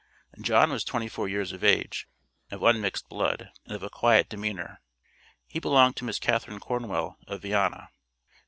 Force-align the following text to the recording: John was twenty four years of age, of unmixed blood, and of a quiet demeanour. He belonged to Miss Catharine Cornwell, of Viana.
John 0.41 0.71
was 0.71 0.83
twenty 0.83 1.07
four 1.07 1.27
years 1.27 1.51
of 1.51 1.63
age, 1.63 2.07
of 2.49 2.63
unmixed 2.63 3.07
blood, 3.07 3.51
and 3.65 3.75
of 3.75 3.83
a 3.83 3.89
quiet 3.91 4.29
demeanour. 4.29 4.81
He 5.45 5.59
belonged 5.59 5.95
to 5.97 6.05
Miss 6.05 6.17
Catharine 6.17 6.59
Cornwell, 6.59 7.19
of 7.27 7.43
Viana. 7.43 7.91